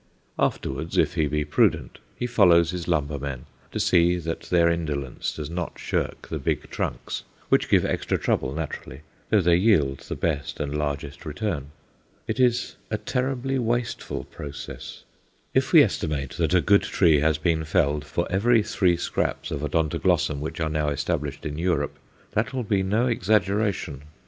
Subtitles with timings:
[0.39, 5.31] Afterwards, if he be prudent, he follows his lumber men, to see that their indolence
[5.35, 10.15] does not shirk the big trunks which give extra trouble naturally, though they yield the
[10.15, 11.69] best and largest return.
[12.27, 15.03] It is a terribly wasteful process.
[15.53, 19.61] If we estimate that a good tree has been felled for every three scraps of
[19.61, 21.99] Odontoglossum which are now established in Europe,
[22.31, 24.01] that will be no exaggeration.